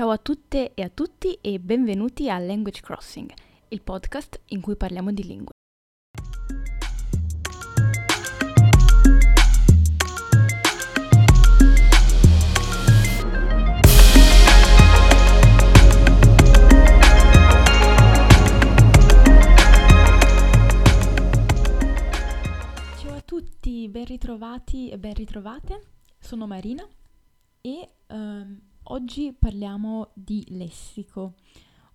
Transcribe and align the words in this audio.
Ciao 0.00 0.08
a 0.08 0.16
tutte 0.16 0.72
e 0.72 0.80
a 0.80 0.88
tutti 0.88 1.36
e 1.42 1.60
benvenuti 1.60 2.30
a 2.30 2.38
Language 2.38 2.80
Crossing, 2.80 3.30
il 3.68 3.82
podcast 3.82 4.40
in 4.46 4.62
cui 4.62 4.74
parliamo 4.74 5.12
di 5.12 5.24
lingue. 5.24 5.52
Ciao 22.96 23.16
a 23.16 23.20
tutti, 23.20 23.86
ben 23.90 24.06
ritrovati 24.06 24.88
e 24.88 24.98
ben 24.98 25.12
ritrovate. 25.12 25.82
Sono 26.18 26.46
Marina 26.46 26.88
e 27.60 27.90
ehm, 28.06 28.69
oggi 28.84 29.32
parliamo 29.32 30.10
di 30.14 30.44
lessico, 30.50 31.34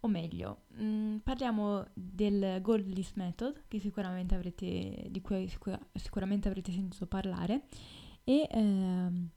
o 0.01 0.07
meglio, 0.07 0.63
mh, 0.69 1.17
parliamo 1.23 1.85
del 1.93 2.61
Gold 2.61 2.87
List 2.87 3.15
Method, 3.15 3.63
sicuramente 3.79 4.35
avrete, 4.35 5.07
di 5.09 5.21
cui 5.21 5.47
sicura- 5.47 5.79
sicuramente 5.93 6.47
avrete 6.47 6.71
sentito 6.71 7.07
parlare, 7.07 7.65
e 8.23 8.47
ehm, 8.49 9.29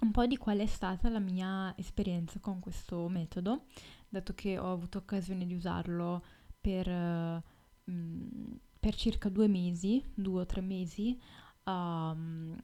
un 0.00 0.10
po' 0.10 0.26
di 0.26 0.36
qual 0.36 0.58
è 0.58 0.66
stata 0.66 1.08
la 1.08 1.20
mia 1.20 1.74
esperienza 1.76 2.40
con 2.40 2.60
questo 2.60 3.08
metodo, 3.08 3.66
dato 4.08 4.34
che 4.34 4.58
ho 4.58 4.72
avuto 4.72 4.98
occasione 4.98 5.46
di 5.46 5.54
usarlo 5.54 6.22
per, 6.60 6.88
eh, 6.88 7.42
mh, 7.84 8.60
per 8.80 8.94
circa 8.94 9.28
due 9.28 9.48
mesi, 9.48 10.04
due 10.14 10.40
o 10.42 10.46
tre 10.46 10.60
mesi, 10.60 11.18
um, 11.64 12.56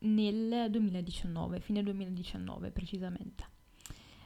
nel 0.00 0.70
2019, 0.70 1.60
fine 1.60 1.82
2019 1.82 2.70
precisamente. 2.70 3.44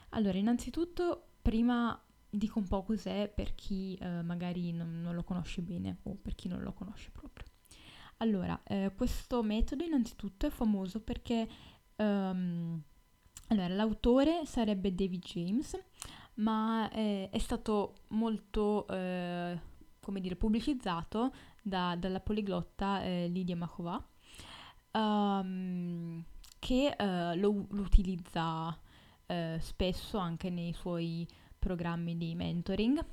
Allora, 0.09 0.37
innanzitutto, 0.37 1.27
prima 1.41 1.99
dico 2.33 2.59
un 2.59 2.67
po' 2.67 2.83
cos'è 2.83 3.31
per 3.33 3.55
chi 3.55 3.95
eh, 3.95 4.21
magari 4.21 4.71
non, 4.71 5.01
non, 5.01 5.15
lo 5.15 5.23
conosce 5.23 5.61
bene 5.61 5.97
o 6.03 6.15
per 6.15 6.35
chi 6.35 6.47
non 6.47 6.61
lo 6.61 6.73
conosce 6.73 7.09
proprio. 7.11 7.45
Allora, 8.17 8.61
eh, 8.63 8.91
questo 8.95 9.41
metodo 9.43 9.83
innanzitutto 9.83 10.45
è 10.45 10.49
famoso 10.49 11.01
perché 11.01 11.47
um, 11.95 12.81
allora, 13.47 13.67
l'autore 13.67 14.45
sarebbe 14.45 14.93
David 14.93 15.23
James, 15.23 15.77
ma 16.35 16.89
eh, 16.91 17.29
è 17.29 17.39
stato 17.39 17.95
molto, 18.09 18.87
eh, 18.87 19.59
come 19.99 20.21
dire, 20.21 20.35
pubblicizzato 20.35 21.33
da, 21.61 21.95
dalla 21.97 22.19
poliglotta 22.19 23.03
eh, 23.03 23.27
Lydia 23.27 23.55
Makova 23.55 24.03
um, 24.93 26.23
che 26.59 26.95
uh, 26.97 27.37
lo, 27.37 27.65
lo, 27.69 27.81
utilizza 27.81 28.67
uh, 28.67 29.59
spesso 29.59 30.17
anche 30.17 30.49
nei 30.49 30.73
suoi 30.73 31.27
programmi 31.57 32.17
di 32.17 32.35
mentoring 32.35 33.03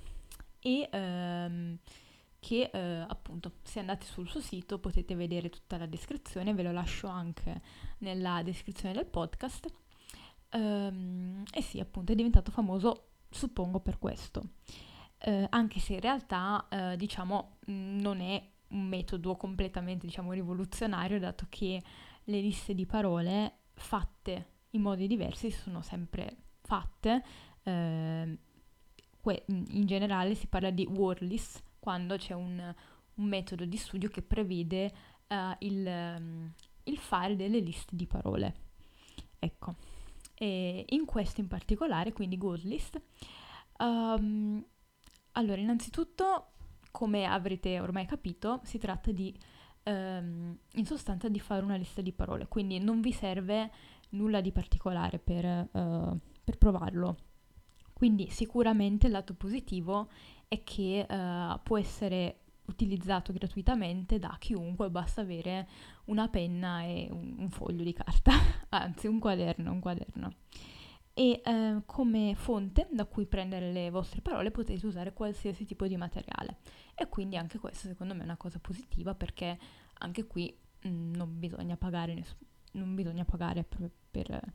e 0.61 0.89
um, 0.93 1.79
che 2.41 2.71
uh, 2.73 3.11
appunto 3.11 3.53
se 3.63 3.81
andate 3.81 4.07
sul 4.07 4.29
suo 4.29 4.41
sito 4.41 4.79
potete 4.79 5.15
vedere 5.15 5.51
tutta 5.51 5.77
la 5.77 5.87
descrizione, 5.87 6.55
ve 6.55 6.63
lo 6.63 6.73
lascio 6.73 7.09
anche 7.09 7.61
nella 7.99 8.43
descrizione 8.43 8.95
del 8.95 9.07
podcast. 9.07 9.67
Um, 10.53 11.43
e 11.53 11.63
sì, 11.63 11.81
appunto 11.81 12.13
è 12.13 12.15
diventato 12.15 12.51
famoso, 12.51 13.09
suppongo, 13.29 13.81
per 13.81 13.99
questo. 13.99 14.51
Uh, 15.25 15.47
anche 15.51 15.81
se 15.81 15.95
in 15.95 16.01
realtà, 16.01 16.67
uh, 16.71 16.97
diciamo, 16.97 17.57
non 17.67 18.21
è 18.21 18.43
un 18.69 18.87
metodo 18.87 19.37
completamente, 19.37 20.07
diciamo, 20.07 20.33
rivoluzionario, 20.33 21.19
dato 21.19 21.47
che 21.49 21.83
le 22.25 22.41
liste 22.41 22.75
di 22.75 22.87
parole 22.87 23.61
fatte 23.75 24.57
in 24.71 24.83
modi 24.83 25.07
diversi 25.07 25.51
sono 25.51 25.83
sempre 25.83 26.37
fatte. 26.61 27.25
Eh, 27.63 28.39
in 29.31 29.85
generale 29.85 30.35
si 30.35 30.47
parla 30.47 30.71
di 30.71 30.87
word 30.87 31.21
list 31.23 31.63
quando 31.79 32.17
c'è 32.17 32.33
un, 32.33 32.75
un 33.15 33.25
metodo 33.25 33.67
di 33.67 33.77
studio 33.77 34.09
che 34.09 34.23
prevede 34.23 34.93
uh, 35.29 35.55
il, 35.59 36.53
il, 36.85 36.99
fare 36.99 37.37
delle 37.37 37.59
liste 37.59 37.95
di 37.95 38.07
parole. 38.07 38.55
Ecco, 39.39 39.75
e 40.35 40.85
in 40.89 41.05
questo 41.05 41.41
in 41.41 41.49
particolare, 41.49 42.13
quindi 42.13 42.39
word 42.41 42.65
list, 42.65 43.01
um, 43.79 44.65
allora 45.33 45.61
innanzitutto 45.61 46.53
come 46.99 47.27
avrete 47.27 47.79
ormai 47.79 48.07
capito, 48.07 48.59
si 48.65 48.77
tratta 48.77 49.13
di, 49.13 49.33
ehm, 49.85 50.59
in 50.73 50.85
sostanza, 50.85 51.29
di 51.29 51.39
fare 51.39 51.63
una 51.63 51.77
lista 51.77 52.03
di 52.03 52.11
parole, 52.11 52.49
quindi 52.49 52.81
non 52.81 53.01
vi 53.01 53.13
serve 53.13 53.71
nulla 54.11 54.41
di 54.41 54.51
particolare 54.51 55.21
per, 55.21 55.45
eh, 55.45 56.17
per 56.43 56.59
provarlo. 56.59 57.17
Quindi 57.93 58.29
sicuramente 58.31 59.07
il 59.07 59.13
lato 59.13 59.35
positivo 59.35 60.09
è 60.49 60.65
che 60.65 61.07
eh, 61.09 61.61
può 61.63 61.79
essere 61.79 62.41
utilizzato 62.67 63.33
gratuitamente 63.33 64.19
da 64.19 64.35
chiunque, 64.37 64.91
basta 64.91 65.21
avere 65.21 65.69
una 66.07 66.27
penna 66.27 66.83
e 66.83 67.07
un, 67.13 67.37
un 67.39 67.51
foglio 67.51 67.85
di 67.85 67.93
carta, 67.93 68.33
anzi 68.71 69.07
un 69.07 69.21
quaderno, 69.21 69.71
un 69.71 69.79
quaderno 69.79 70.33
e 71.19 71.41
eh, 71.45 71.83
come 71.85 72.37
fonte 72.37 72.87
da 72.93 73.05
cui 73.05 73.27
prendere 73.27 73.73
le 73.73 73.91
vostre 73.91 74.21
parole 74.21 74.53
potete 74.53 74.87
usare 74.87 75.13
qualsiasi 75.13 75.65
tipo 75.65 75.89
di 75.89 75.97
materiale 75.97 76.59
e 76.95 77.09
quindi 77.09 77.37
anche 77.37 77.59
questo 77.59 77.89
secondo 77.89 78.15
me 78.15 78.21
è 78.21 78.25
una 78.25 78.37
cosa 78.37 78.61
positiva 78.61 79.17
perché 79.17 79.59
anche 79.95 80.29
qui 80.29 80.57
mh, 80.83 80.89
mm, 80.89 81.15
non 81.15 81.37
bisogna 81.41 81.77
pagare, 81.77 82.15
ness- 82.15 82.37
non 82.75 82.95
bisogna 82.95 83.25
pagare 83.25 83.65
per, 83.65 83.91
per, 84.09 84.53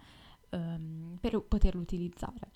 um, 0.52 1.18
per 1.20 1.42
poterlo 1.42 1.82
utilizzare. 1.82 2.52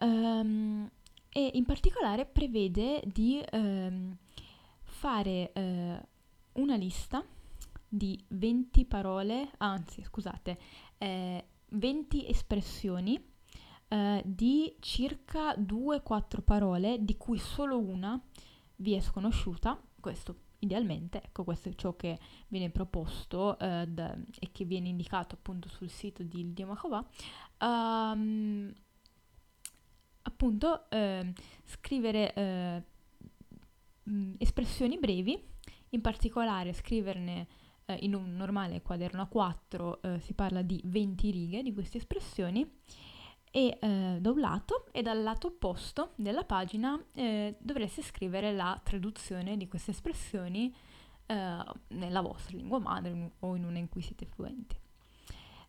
Um, 0.00 0.90
e 1.28 1.50
in 1.54 1.64
particolare 1.64 2.26
prevede 2.26 3.00
di 3.06 3.40
um, 3.52 4.16
fare 4.82 5.52
uh, 5.54 6.60
una 6.60 6.74
lista 6.74 7.24
di 7.86 8.20
20 8.26 8.84
parole, 8.86 9.52
anzi 9.58 10.02
scusate, 10.02 10.58
eh, 10.98 11.44
20 11.74 12.28
espressioni 12.28 13.22
eh, 13.88 14.22
di 14.24 14.76
circa 14.80 15.54
2-4 15.54 16.42
parole, 16.42 16.98
di 17.00 17.16
cui 17.16 17.38
solo 17.38 17.78
una 17.78 18.20
vi 18.76 18.94
è 18.94 19.00
sconosciuta, 19.00 19.80
questo 20.00 20.42
idealmente, 20.58 21.22
ecco 21.22 21.44
questo 21.44 21.68
è 21.68 21.74
ciò 21.74 21.94
che 21.94 22.18
viene 22.48 22.70
proposto 22.70 23.58
eh, 23.58 23.86
da, 23.86 24.16
e 24.38 24.50
che 24.50 24.64
viene 24.64 24.88
indicato 24.88 25.34
appunto 25.34 25.68
sul 25.68 25.90
sito 25.90 26.22
di 26.22 26.38
Lidia 26.38 26.66
Makova, 26.66 27.06
um, 27.60 28.72
appunto 30.22 30.90
eh, 30.90 31.32
scrivere 31.64 32.34
eh, 32.34 32.82
espressioni 34.38 34.98
brevi, 34.98 35.52
in 35.90 36.00
particolare 36.00 36.72
scriverne 36.72 37.46
eh, 37.86 37.98
in 38.00 38.14
un 38.14 38.36
normale 38.36 38.82
quaderno 38.82 39.22
a 39.22 39.26
4 39.26 40.02
eh, 40.02 40.20
si 40.20 40.34
parla 40.34 40.62
di 40.62 40.80
20 40.84 41.30
righe 41.30 41.62
di 41.62 41.72
queste 41.72 41.98
espressioni 41.98 42.68
e 43.50 43.78
eh, 43.80 44.18
da 44.20 44.30
un 44.30 44.40
lato 44.40 44.86
e 44.90 45.02
dal 45.02 45.22
lato 45.22 45.46
opposto 45.48 46.12
della 46.16 46.44
pagina 46.44 47.00
eh, 47.14 47.56
dovreste 47.60 48.02
scrivere 48.02 48.52
la 48.52 48.80
traduzione 48.82 49.56
di 49.56 49.68
queste 49.68 49.92
espressioni 49.92 50.74
eh, 51.26 51.64
nella 51.88 52.20
vostra 52.20 52.56
lingua 52.56 52.78
madre 52.80 53.32
o 53.38 53.54
in 53.54 53.64
una 53.64 53.78
in 53.78 53.88
cui 53.88 54.02
siete 54.02 54.26
fluenti. 54.26 54.76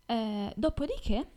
Eh, 0.05 0.53
dopodiché 0.55 1.29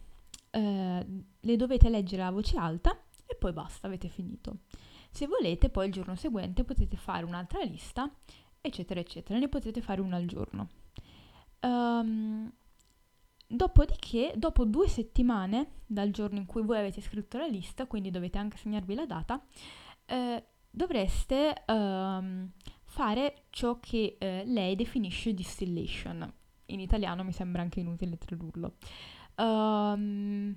le 0.51 1.57
dovete 1.57 1.89
leggere 1.89 2.23
a 2.23 2.31
voce 2.31 2.57
alta 2.57 2.99
e 3.27 3.37
poi 3.37 3.53
basta, 3.53 3.87
avete 3.87 4.09
finito. 4.09 4.61
Se 5.11 5.27
volete, 5.27 5.69
poi 5.69 5.87
il 5.87 5.93
giorno 5.93 6.17
seguente 6.17 6.65
potete 6.65 6.97
fare 6.97 7.25
un'altra 7.25 7.63
lista 7.63 8.11
eccetera, 8.61 9.01
eccetera. 9.01 9.39
Ne 9.39 9.49
potete 9.49 9.81
fare 9.81 10.01
una 10.01 10.17
al 10.17 10.27
giorno. 10.27 10.69
Um, 11.61 12.53
dopodiché, 13.47 14.33
dopo 14.37 14.65
due 14.65 14.89
settimane 14.89 15.83
dal 15.87 16.11
giorno 16.11 16.39
in 16.39 16.47
cui 16.47 16.63
voi 16.63 16.79
avete 16.79 17.01
scritto 17.01 17.39
la 17.39 17.47
lista, 17.47 17.87
quindi 17.87 18.11
dovete 18.11 18.39
anche 18.39 18.57
segnarvi 18.57 18.95
la 18.95 19.07
data, 19.07 19.43
eh, 20.07 20.45
dovreste 20.71 21.65
um, 21.67 22.51
fare 22.85 23.45
ciò 23.51 23.79
che 23.81 24.17
eh, 24.19 24.43
lei 24.47 24.77
definisce 24.77 25.35
distillation. 25.35 26.33
In 26.67 26.81
italiano 26.81 27.25
mi 27.25 27.33
sembra 27.33 27.63
anche 27.63 27.81
inutile 27.81 28.19
tradurlo. 28.19 28.77
Um, 29.37 30.57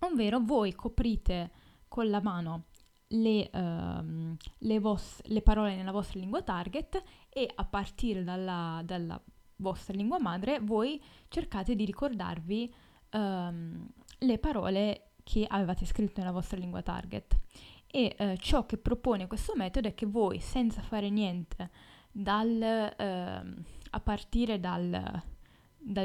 ovvero 0.00 0.40
voi 0.40 0.74
coprite 0.74 1.50
con 1.88 2.08
la 2.08 2.20
mano 2.20 2.66
le, 3.12 3.50
uh, 3.52 4.36
le, 4.58 4.78
vos- 4.78 5.20
le, 5.24 5.42
parole 5.42 5.74
nella 5.74 5.92
vostra 5.92 6.20
lingua 6.20 6.42
target 6.42 7.02
e 7.28 7.50
a 7.54 7.64
partire 7.64 8.22
dalla, 8.22 8.82
dalla 8.84 9.20
vostra 9.56 9.94
lingua 9.94 10.18
madre 10.20 10.60
voi 10.60 11.00
cercate 11.28 11.74
di 11.74 11.84
ricordarvi 11.84 12.72
um, 13.12 13.88
le 14.18 14.38
parole 14.38 15.10
che 15.22 15.44
avevate 15.48 15.86
scritto 15.86 16.20
nella 16.20 16.32
vostra 16.32 16.58
lingua 16.58 16.82
target. 16.82 17.38
E 17.86 18.14
uh, 18.18 18.36
ciò 18.36 18.66
che 18.66 18.76
propone 18.76 19.26
questo 19.26 19.54
metodo 19.56 19.88
è 19.88 19.94
che 19.94 20.06
voi, 20.06 20.38
senza 20.38 20.80
fare 20.80 21.10
niente, 21.10 21.70
dal, 22.12 22.92
uh, 22.96 23.62
a 23.90 24.00
partire 24.00 24.60
dal, 24.60 25.22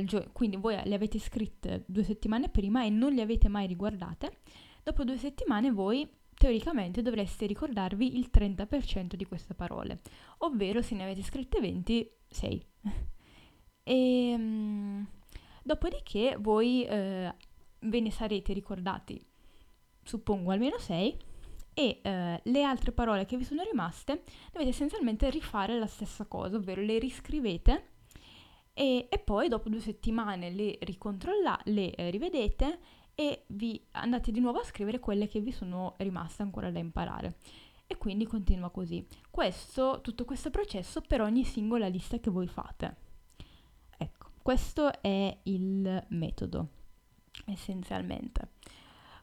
gio- 0.06 0.30
quindi 0.32 0.58
voi 0.58 0.80
le 0.84 0.96
avete 0.96 1.20
scritte 1.20 1.84
due 1.86 2.04
settimane 2.04 2.50
prima 2.50 2.84
e 2.84 2.90
non 2.90 3.14
le 3.14 3.22
avete 3.22 3.48
mai 3.48 3.68
riguardate, 3.68 4.40
dopo 4.84 5.04
due 5.04 5.18
settimane 5.18 5.72
voi 5.72 6.10
teoricamente 6.46 7.02
dovreste 7.02 7.48
ricordarvi 7.48 8.20
il 8.20 8.30
30% 8.32 9.16
di 9.16 9.26
queste 9.26 9.56
parole, 9.56 10.02
ovvero 10.40 10.84
se 10.84 10.94
ne 10.94 11.04
avete 11.04 11.24
scritte 11.24 11.60
20, 11.60 12.12
6. 12.30 12.66
e, 13.84 14.34
um, 14.38 15.08
dopodiché 15.64 16.38
voi 16.40 16.86
eh, 16.86 17.34
ve 17.80 18.00
ne 18.00 18.12
sarete 18.12 18.54
ricordati, 18.54 19.20
suppongo 20.04 20.52
almeno 20.52 20.78
6, 20.78 21.18
e 21.74 22.00
eh, 22.04 22.42
le 22.44 22.64
altre 22.64 22.92
parole 22.92 23.26
che 23.26 23.38
vi 23.38 23.44
sono 23.44 23.64
rimaste 23.64 24.22
dovete 24.52 24.70
essenzialmente 24.70 25.32
rifare 25.32 25.80
la 25.80 25.88
stessa 25.88 26.26
cosa, 26.26 26.58
ovvero 26.58 26.82
le 26.82 27.00
riscrivete 27.00 27.90
e, 28.72 29.08
e 29.10 29.18
poi 29.18 29.50
dopo 29.50 29.68
due 29.68 29.80
settimane 29.80 30.52
le 30.52 30.78
ricontrollate, 30.82 31.72
le 31.72 31.96
eh, 31.96 32.12
rivedete 32.12 32.80
e 33.16 33.46
vi 33.48 33.82
andate 33.92 34.32
di 34.32 34.42
nuovo 34.42 34.60
a 34.60 34.64
scrivere 34.64 35.00
quelle 35.00 35.28
che 35.28 35.40
vi 35.40 35.52
sono 35.52 35.96
rimaste 35.98 36.42
ancora 36.42 36.70
da 36.70 36.80
imparare. 36.80 37.38
E 37.88 37.98
quindi 37.98 38.26
continua 38.26 38.70
così. 38.70 39.06
Questo, 39.30 40.02
tutto 40.02 40.26
questo 40.26 40.50
processo 40.50 41.02
per 41.02 41.22
ogni 41.22 41.46
singola 41.46 41.88
lista 41.88 42.20
che 42.20 42.30
voi 42.30 42.48
fate. 42.48 42.96
Ecco, 43.98 44.32
questo 44.42 45.02
è 45.02 45.38
il 45.44 46.06
metodo, 46.10 46.70
essenzialmente. 47.46 48.50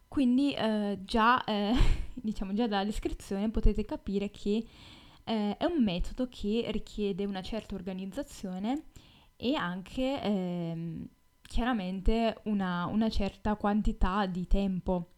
Quindi 0.09 0.53
eh, 0.55 0.99
già, 1.05 1.43
eh, 1.45 1.73
diciamo, 2.15 2.55
già 2.55 2.67
dalla 2.67 2.85
descrizione 2.85 3.51
potete 3.51 3.85
capire 3.85 4.31
che 4.31 4.65
eh, 5.25 5.57
è 5.57 5.65
un 5.65 5.83
metodo 5.83 6.29
che 6.29 6.67
richiede 6.71 7.25
una 7.25 7.43
certa 7.43 7.75
organizzazione 7.75 8.85
e 9.37 9.55
anche 9.55 10.23
ehm, 10.23 11.09
chiaramente 11.53 12.41
una, 12.45 12.87
una, 12.87 13.11
certa 13.11 13.57
quantità 13.57 14.25
di 14.25 14.47
tempo. 14.47 15.11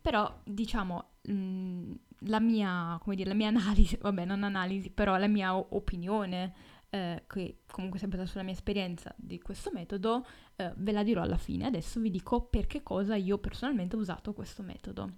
Però 0.00 0.40
diciamo 0.42 1.10
mh, 1.22 1.32
mm, 1.32 1.92
la 2.20 2.40
mia, 2.40 2.98
come 3.02 3.14
dire, 3.14 3.28
la 3.28 3.34
mia 3.34 3.48
analisi, 3.54 3.98
vabbè 4.00 4.24
non 4.24 4.42
analisi, 4.42 4.90
però 4.90 5.18
la 5.18 5.26
mia 5.26 5.54
opinione, 5.54 6.54
eh, 6.88 7.24
che 7.26 7.58
comunque 7.70 8.00
è 8.00 8.06
stata 8.06 8.24
sulla 8.24 8.42
mia 8.42 8.54
esperienza 8.54 9.14
di 9.16 9.38
questo 9.40 9.70
metodo, 9.74 10.26
eh, 10.56 10.72
ve 10.76 10.92
la 10.92 11.02
dirò 11.02 11.20
alla 11.20 11.36
fine. 11.36 11.66
Adesso 11.66 12.00
vi 12.00 12.10
dico 12.10 12.40
per 12.46 12.66
che 12.66 12.82
cosa 12.82 13.14
io 13.14 13.36
personalmente 13.36 13.96
ho 13.96 13.98
usato 13.98 14.32
questo 14.32 14.62
metodo. 14.62 15.12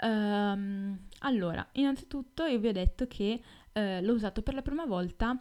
Um, 0.00 0.98
allora, 1.20 1.66
innanzitutto 1.72 2.44
io 2.44 2.58
vi 2.58 2.68
ho 2.68 2.72
detto 2.72 3.06
che 3.06 3.42
eh, 3.72 4.00
l'ho 4.02 4.12
usato 4.12 4.40
per 4.42 4.54
la 4.54 4.62
prima 4.62 4.86
volta 4.86 5.38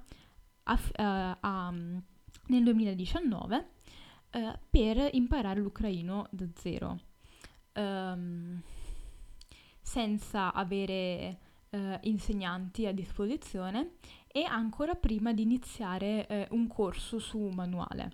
a, 0.64 0.80
a, 0.96 1.38
a, 1.40 1.72
nel 1.72 2.64
2019 2.64 3.74
eh, 4.36 4.60
per 4.70 5.10
imparare 5.14 5.62
l'ucraino 5.62 6.28
da 6.30 6.46
zero, 6.56 7.00
um, 7.76 8.62
senza 9.80 10.52
avere 10.52 11.40
eh, 11.70 12.00
insegnanti 12.02 12.86
a 12.86 12.92
disposizione 12.92 13.94
e 14.28 14.44
ancora 14.44 14.96
prima 14.96 15.32
di 15.32 15.42
iniziare 15.44 16.28
eh, 16.28 16.48
un 16.52 16.68
corso 16.68 17.18
su 17.18 17.40
manuale. 17.48 18.12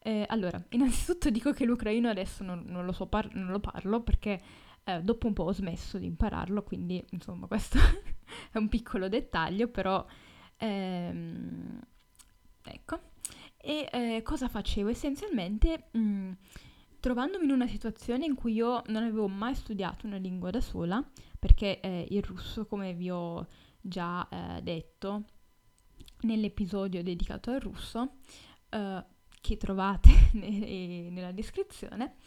Eh, 0.00 0.24
allora, 0.28 0.60
innanzitutto 0.70 1.30
dico 1.30 1.52
che 1.52 1.64
l'ucraino 1.64 2.08
adesso 2.08 2.42
non, 2.42 2.64
non, 2.66 2.84
lo, 2.84 2.92
so 2.92 3.06
par- 3.06 3.32
non 3.34 3.52
lo 3.52 3.60
parlo 3.60 4.02
perché 4.02 4.40
eh, 4.82 5.00
dopo 5.00 5.28
un 5.28 5.32
po' 5.32 5.44
ho 5.44 5.52
smesso 5.52 5.96
di 5.98 6.06
impararlo, 6.06 6.64
quindi 6.64 7.04
insomma 7.10 7.46
questo 7.46 7.78
è 8.50 8.58
un 8.58 8.68
piccolo 8.68 9.08
dettaglio, 9.08 9.68
però 9.68 10.04
ehm. 10.56 11.80
E 13.68 13.88
eh, 13.90 14.22
cosa 14.22 14.46
facevo? 14.46 14.90
Essenzialmente 14.90 15.88
mh, 15.90 15.98
mm, 15.98 16.32
trovandomi 17.00 17.46
in 17.46 17.50
una 17.50 17.66
situazione 17.66 18.24
in 18.24 18.36
cui 18.36 18.52
io 18.52 18.84
non 18.86 19.02
avevo 19.02 19.26
mai 19.26 19.56
studiato 19.56 20.06
una 20.06 20.18
lingua 20.18 20.50
da 20.50 20.60
sola, 20.60 21.04
perché 21.36 21.80
eh, 21.80 22.06
il 22.10 22.22
russo, 22.22 22.66
come 22.66 22.94
vi 22.94 23.10
ho 23.10 23.44
già 23.80 24.28
eh, 24.28 24.62
detto 24.62 25.24
nell'episodio 26.20 27.02
dedicato 27.02 27.50
al 27.50 27.58
russo, 27.58 28.18
eh, 28.68 29.04
che 29.40 29.56
trovate 29.56 30.10
ne- 30.34 31.10
nella 31.10 31.32
descrizione, 31.32 32.18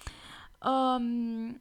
um, 0.63 1.57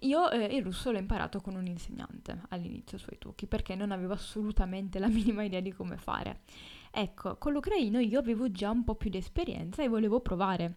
io 0.00 0.30
eh, 0.30 0.56
il 0.56 0.62
russo 0.62 0.90
l'ho 0.90 0.98
imparato 0.98 1.40
con 1.40 1.54
un 1.54 1.66
insegnante 1.66 2.42
all'inizio 2.50 2.98
sui 2.98 3.14
Italki 3.14 3.46
perché 3.46 3.74
non 3.74 3.92
avevo 3.92 4.12
assolutamente 4.12 4.98
la 4.98 5.08
minima 5.08 5.42
idea 5.42 5.60
di 5.60 5.72
come 5.72 5.96
fare. 5.96 6.40
Ecco, 6.96 7.36
con 7.38 7.52
l'ucraino 7.52 7.98
io 7.98 8.20
avevo 8.20 8.52
già 8.52 8.70
un 8.70 8.84
po' 8.84 8.94
più 8.94 9.10
di 9.10 9.16
esperienza 9.16 9.82
e 9.82 9.88
volevo 9.88 10.20
provare 10.20 10.76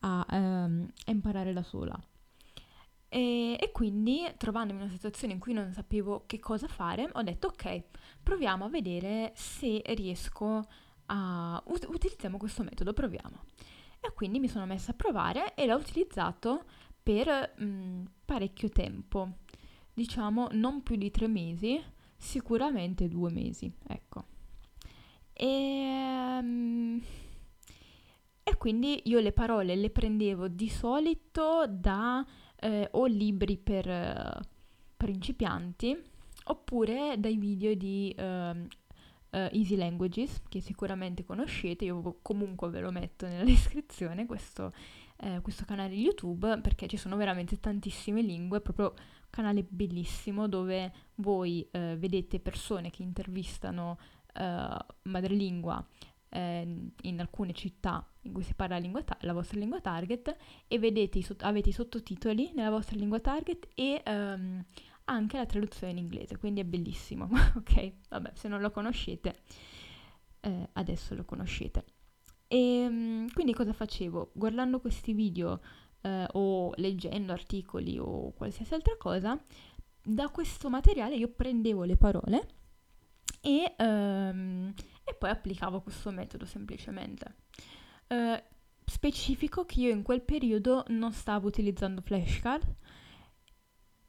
a, 0.00 0.24
a 0.24 0.70
imparare 1.10 1.52
da 1.52 1.64
sola. 1.64 2.00
E, 3.08 3.56
e, 3.58 3.72
quindi, 3.72 4.32
trovandomi 4.36 4.78
in 4.78 4.84
una 4.84 4.94
situazione 4.94 5.32
in 5.32 5.40
cui 5.40 5.52
non 5.52 5.72
sapevo 5.72 6.22
che 6.26 6.38
cosa 6.38 6.68
fare, 6.68 7.10
ho 7.12 7.22
detto 7.22 7.48
ok, 7.48 7.82
proviamo 8.22 8.64
a 8.64 8.68
vedere 8.68 9.32
se 9.34 9.82
riesco 9.86 10.64
a... 11.06 11.60
Ut- 11.66 11.88
utilizziamo 11.88 12.36
questo 12.36 12.62
metodo, 12.62 12.92
proviamo. 12.92 13.40
E 14.00 14.12
quindi 14.14 14.38
mi 14.38 14.48
sono 14.48 14.66
messa 14.66 14.92
a 14.92 14.94
provare 14.94 15.54
e 15.56 15.66
l'ho 15.66 15.76
utilizzato 15.76 16.64
per 17.02 17.54
mh, 17.56 17.64
mm, 17.64 18.04
parecchio 18.24 18.68
tempo, 18.68 19.38
diciamo 19.92 20.46
non 20.52 20.84
più 20.84 20.94
di 20.94 21.10
tre 21.10 21.26
mesi, 21.26 21.82
sicuramente 22.16 23.08
due 23.08 23.32
mesi, 23.32 23.68
ecco. 23.88 24.35
E, 25.38 26.38
um, 26.40 27.02
e 28.42 28.56
quindi 28.56 29.02
io 29.04 29.20
le 29.20 29.32
parole 29.32 29.76
le 29.76 29.90
prendevo 29.90 30.48
di 30.48 30.68
solito 30.68 31.66
da 31.68 32.24
eh, 32.56 32.88
o 32.92 33.04
libri 33.06 33.58
per 33.58 34.46
principianti 34.96 36.14
oppure 36.48 37.16
dai 37.18 37.36
video 37.36 37.74
di 37.74 38.14
uh, 38.16 38.22
uh, 38.22 38.66
Easy 39.30 39.76
Languages 39.76 40.42
che 40.48 40.60
sicuramente 40.60 41.24
conoscete, 41.24 41.84
io 41.84 42.18
comunque 42.22 42.68
ve 42.70 42.80
lo 42.80 42.90
metto 42.90 43.26
nella 43.26 43.44
descrizione 43.44 44.26
questo, 44.26 44.72
eh, 45.18 45.40
questo 45.40 45.64
canale 45.64 45.94
YouTube 45.94 46.60
perché 46.60 46.86
ci 46.86 46.96
sono 46.96 47.16
veramente 47.16 47.58
tantissime 47.58 48.22
lingue, 48.22 48.60
proprio 48.60 48.94
un 48.96 49.30
canale 49.30 49.64
bellissimo 49.68 50.48
dove 50.48 50.92
voi 51.16 51.66
eh, 51.70 51.96
vedete 51.98 52.40
persone 52.40 52.90
che 52.90 53.02
intervistano 53.02 53.98
uh, 54.38 54.94
madrelingua 55.02 55.84
eh, 56.36 56.90
in 57.02 57.20
alcune 57.20 57.52
città 57.52 58.06
in 58.22 58.32
cui 58.32 58.42
si 58.42 58.54
parla 58.54 58.78
la, 58.78 59.02
ta- 59.02 59.18
la 59.22 59.32
vostra 59.32 59.58
lingua 59.58 59.80
target 59.80 60.36
e 60.66 60.78
vedete 60.78 61.22
sott- 61.22 61.42
avete 61.42 61.70
i 61.70 61.72
sottotitoli 61.72 62.52
nella 62.54 62.70
vostra 62.70 62.96
lingua 62.96 63.20
target 63.20 63.68
e 63.74 64.02
um, 64.06 64.64
anche 65.04 65.36
la 65.36 65.46
traduzione 65.46 65.92
in 65.92 65.98
inglese, 65.98 66.36
quindi 66.36 66.60
è 66.60 66.64
bellissimo, 66.64 67.28
ok? 67.56 67.92
Vabbè, 68.08 68.32
se 68.34 68.48
non 68.48 68.60
lo 68.60 68.70
conoscete, 68.70 69.34
eh, 70.40 70.68
adesso 70.72 71.14
lo 71.14 71.24
conoscete. 71.24 71.84
E 72.48 72.86
um, 72.86 73.28
quindi 73.32 73.54
cosa 73.54 73.72
facevo? 73.72 74.32
Guardando 74.34 74.80
questi 74.80 75.12
video 75.12 75.60
eh, 76.00 76.26
o 76.32 76.72
leggendo 76.76 77.32
articoli 77.32 77.98
o 77.98 78.32
qualsiasi 78.32 78.74
altra 78.74 78.96
cosa, 78.98 79.40
da 80.02 80.28
questo 80.28 80.68
materiale 80.68 81.16
io 81.16 81.28
prendevo 81.28 81.84
le 81.84 81.96
parole 81.96 82.48
e, 83.46 83.76
um, 83.78 84.74
e 85.04 85.14
poi 85.14 85.30
applicavo 85.30 85.80
questo 85.80 86.10
metodo 86.10 86.44
semplicemente. 86.44 87.36
Uh, 88.08 88.42
specifico 88.84 89.64
che 89.64 89.80
io 89.80 89.92
in 89.92 90.02
quel 90.02 90.22
periodo 90.22 90.84
non 90.88 91.12
stavo 91.12 91.46
utilizzando 91.46 92.00
flashcard 92.00 92.74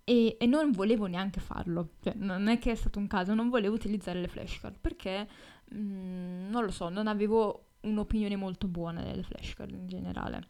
e, 0.04 0.38
e, 0.40 0.46
non 0.48 0.72
volevo 0.72 1.06
neanche 1.06 1.40
farlo, 1.40 1.90
cioè 2.02 2.14
non 2.16 2.48
è 2.48 2.58
che 2.58 2.72
è 2.72 2.76
stato 2.76 2.98
un 2.98 3.06
caso, 3.06 3.36
non 3.36 3.50
volevo 3.50 3.76
utilizzare 3.76 4.20
le 4.20 4.28
flashcard 4.28 4.80
perché 4.80 5.28
mh, 5.70 5.78
mm, 5.78 6.50
non 6.50 6.64
lo 6.64 6.72
so, 6.72 6.90
non 6.90 7.06
avevo 7.06 7.74
un'opinione 7.82 8.36
molto 8.36 8.68
buona 8.68 9.04
delle 9.04 9.24
flashcard 9.24 9.72
in 9.72 9.88
generale. 9.88 10.50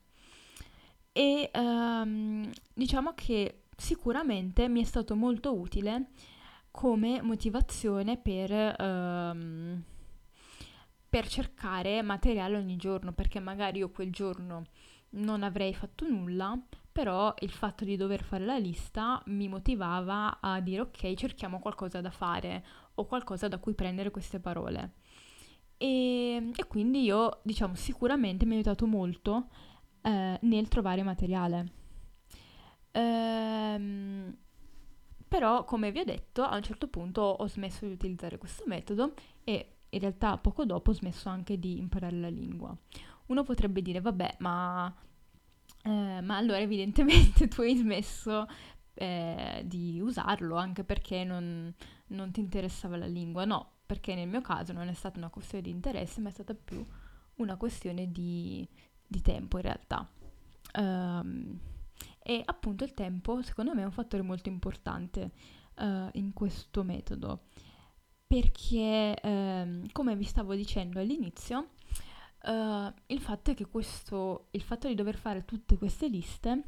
E 1.11 1.49
um, 1.55 2.49
diciamo 2.73 3.13
che 3.15 3.63
sicuramente 3.75 4.69
mi 4.69 4.81
è 4.81 4.85
stato 4.85 5.15
molto 5.15 5.57
utile 5.57 6.11
come 6.77 7.23
motivazione 7.23 8.17
per, 8.17 8.51
um, 8.79 9.81
per 11.09 11.27
cercare 11.27 12.03
materiale 12.03 12.55
ogni 12.55 12.75
giorno, 12.75 13.13
perché 13.13 13.39
magari 13.39 13.79
io 13.79 13.89
quel 13.89 14.11
giorno 14.11 14.65
non 15.11 15.41
avrei 15.41 15.73
fatto 15.73 16.07
nulla, 16.07 16.55
però 16.91 17.33
il 17.39 17.49
fatto 17.49 17.83
di 17.83 17.95
dover 17.95 18.21
fare 18.21 18.45
la 18.45 18.59
lista 18.59 19.19
mi 19.25 19.47
motivava 19.47 20.37
a 20.39 20.59
dire 20.59 20.81
ok, 20.81 21.15
cerchiamo 21.15 21.57
qualcosa 21.57 21.99
da 21.99 22.11
fare 22.11 22.63
o 22.93 23.07
qualcosa 23.07 23.47
da 23.47 23.57
cui 23.57 23.73
prendere 23.73 24.11
queste 24.11 24.39
parole. 24.39 24.97
E, 25.77 26.51
e 26.55 26.67
quindi 26.67 27.01
io, 27.01 27.39
diciamo, 27.41 27.73
sicuramente 27.73 28.45
mi 28.45 28.51
ha 28.51 28.55
aiutato 28.55 28.85
molto 28.85 29.47
eh, 30.03 30.37
nel 30.39 30.67
trovare 30.67 31.01
materiale. 31.01 31.71
Ehm, 32.91 34.37
però, 35.27 35.63
come 35.65 35.91
vi 35.91 35.99
ho 35.99 36.03
detto, 36.03 36.43
a 36.43 36.55
un 36.55 36.63
certo 36.63 36.87
punto 36.87 37.21
ho 37.21 37.47
smesso 37.47 37.85
di 37.85 37.91
utilizzare 37.91 38.37
questo 38.37 38.63
metodo 38.65 39.13
e 39.43 39.73
in 39.89 39.99
realtà 39.99 40.37
poco 40.37 40.65
dopo 40.65 40.91
ho 40.91 40.93
smesso 40.93 41.29
anche 41.29 41.59
di 41.59 41.77
imparare 41.77 42.17
la 42.17 42.29
lingua. 42.29 42.75
uno 43.27 43.43
potrebbe 43.43 43.81
dire, 43.81 43.99
vabbè, 43.99 44.37
ma, 44.39 44.93
eh, 45.83 46.21
ma 46.21 46.37
allora 46.37 46.59
evidentemente 46.59 47.47
tu 47.49 47.61
hai 47.61 47.75
smesso 47.75 48.47
eh, 48.93 49.63
di 49.65 49.99
usarlo 49.99 50.55
anche 50.55 50.83
perché 50.83 51.23
non, 51.23 51.73
non 52.07 52.31
ti 52.31 52.39
interessava 52.39 52.97
la 52.97 53.05
lingua. 53.05 53.45
No, 53.45 53.71
perché 53.85 54.15
nel 54.15 54.27
mio 54.27 54.41
caso 54.41 54.73
non 54.73 54.87
è 54.87 54.93
stata 54.93 55.17
una 55.17 55.29
questione 55.29 55.63
di 55.63 55.69
interesse, 55.69 56.21
ma 56.21 56.29
è 56.29 56.31
stata 56.31 56.53
più 56.53 56.85
una 57.35 57.57
questione 57.57 58.11
di, 58.11 58.67
di 59.05 59.21
tempo 59.21 59.57
in 59.57 59.63
realtà. 59.63 60.09
Um, 60.77 61.59
e 62.29 62.41
appunto 62.43 62.83
il 62.83 62.93
tempo, 62.93 63.41
secondo 63.41 63.73
me, 63.73 63.83
è 63.83 63.85
un 63.85 63.91
fattore 63.91 64.21
molto 64.21 64.49
importante 64.49 65.31
uh, 65.77 66.09
in 66.11 66.33
questo 66.33 66.83
metodo, 66.83 67.43
perché, 68.27 69.17
um, 69.23 69.89
come 69.93 70.13
vi 70.17 70.25
stavo 70.25 70.53
dicendo 70.53 70.99
all'inizio, 70.99 71.69
uh, 72.43 72.93
il 73.05 73.21
fatto 73.21 73.51
è 73.51 73.53
che 73.53 73.67
questo, 73.67 74.49
il 74.51 74.61
fatto 74.61 74.89
di 74.89 74.93
dover 74.93 75.15
fare 75.15 75.45
tutte 75.45 75.77
queste 75.77 76.09
liste, 76.09 76.63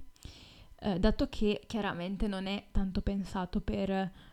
uh, 0.80 0.98
dato 0.98 1.28
che 1.28 1.62
chiaramente 1.68 2.30
non 2.30 2.46
è 2.46 2.68
tanto 2.72 3.02
pensato 3.02 3.60
per 3.60 4.28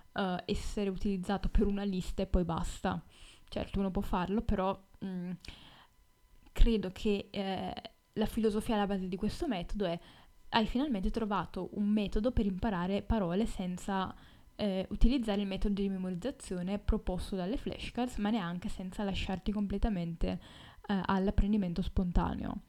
essere 0.47 0.89
utilizzato 0.89 1.51
per 1.51 1.67
una 1.67 1.83
lista 1.83 2.23
e 2.23 2.27
poi 2.27 2.45
basta, 2.45 3.05
certo 3.49 3.81
uno 3.81 3.91
può 3.91 4.01
farlo, 4.01 4.41
però 4.41 4.73
mh, 5.01 5.07
mm, 5.07 5.31
credo 6.53 6.91
che 6.91 7.29
eh, 7.31 7.75
la 8.15 8.27
filosofia 8.27 8.77
alla 8.77 8.87
base 8.87 9.09
di 9.09 9.17
questo 9.17 9.47
metodo 9.47 9.85
è 9.85 10.01
hai 10.57 10.67
finalmente 10.67 11.11
trovato 11.11 11.69
un 11.73 11.87
metodo 11.87 12.33
per 12.33 12.47
imparare 12.47 13.03
parole 13.03 13.45
senza 13.45 14.15
eh, 14.57 14.87
utilizzare 14.89 15.43
il 15.43 15.47
metodo 15.47 15.83
di 15.83 15.89
memorizzazione 15.91 16.79
proposto 16.79 17.37
dalle 17.37 17.59
flashcards, 17.59 18.17
ma 18.17 18.31
neanche 18.31 18.71
senza 18.71 19.05
lasciarti 19.05 19.53
completamente 19.53 20.41
eh, 20.89 21.03
all'apprendimento 21.05 21.83
spontaneo. 21.83 22.63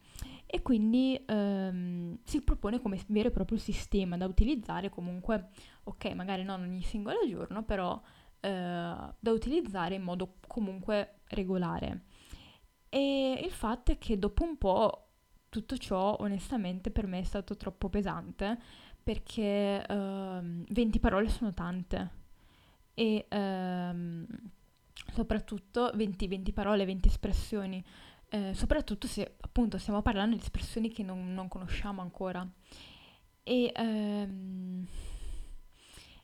E 0.45 0.61
quindi 0.61 1.17
ehm, 1.25 2.19
si 2.23 2.41
propone 2.41 2.81
come 2.81 2.99
vero 3.07 3.29
e 3.29 3.31
proprio 3.31 3.57
sistema 3.57 4.17
da 4.17 4.25
utilizzare 4.25 4.89
comunque, 4.89 5.49
ok, 5.83 6.11
magari 6.11 6.43
non 6.43 6.61
ogni 6.61 6.81
singolo 6.81 7.19
giorno, 7.25 7.63
però 7.63 8.01
eh, 8.41 8.49
da 8.49 9.31
utilizzare 9.31 9.95
in 9.95 10.03
modo 10.03 10.35
comunque 10.45 11.19
regolare. 11.29 12.03
E 12.89 13.41
il 13.41 13.51
fatto 13.51 13.93
è 13.93 13.97
che 13.97 14.19
dopo 14.19 14.43
un 14.43 14.57
po' 14.57 15.06
tutto 15.49 15.77
ciò 15.77 16.17
onestamente 16.19 16.91
per 16.91 17.07
me 17.07 17.19
è 17.19 17.23
stato 17.23 17.55
troppo 17.55 17.89
pesante 17.89 18.57
perché 19.01 19.85
uh, 19.87 19.93
ehm, 19.93 20.65
20 20.67 20.99
parole 20.99 21.29
sono 21.29 21.53
tante 21.53 22.11
e 22.93 23.25
uh, 23.29 24.25
soprattutto 25.13 25.91
20, 25.93 26.27
20, 26.27 26.51
parole, 26.51 26.83
20 26.83 27.07
espressioni, 27.07 27.81
uh, 28.31 28.53
soprattutto 28.53 29.07
se 29.07 29.35
appunto 29.39 29.77
stiamo 29.77 30.01
parlando 30.01 30.35
di 30.35 30.41
espressioni 30.41 30.89
che 30.89 31.03
non, 31.03 31.33
non 31.33 31.47
conosciamo 31.47 32.01
ancora. 32.01 32.45
E 33.43 33.71
um, 33.77 34.85